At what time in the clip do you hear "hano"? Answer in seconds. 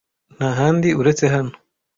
1.33-1.53